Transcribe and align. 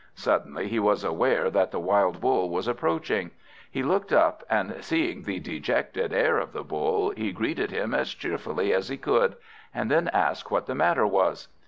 Suddenly 0.15 0.67
he 0.67 0.79
was 0.79 1.03
aware 1.03 1.51
that 1.51 1.69
the 1.69 1.79
wild 1.79 2.19
Bull 2.21 2.49
was 2.49 2.67
approaching. 2.67 3.29
He 3.69 3.83
looked 3.83 4.11
up, 4.11 4.43
and 4.49 4.83
seeing 4.83 5.21
the 5.21 5.39
dejected 5.39 6.11
air 6.11 6.39
of 6.39 6.53
the 6.53 6.63
Bull, 6.63 7.11
he 7.11 7.31
greeted 7.31 7.69
him 7.69 7.93
as 7.93 8.11
cheerfully 8.11 8.73
as 8.73 8.89
he 8.89 8.97
could, 8.97 9.35
and 9.75 9.91
then 9.91 10.07
asked 10.07 10.49
what 10.49 10.65
the 10.65 10.73
matter 10.73 11.05
was? 11.05 11.49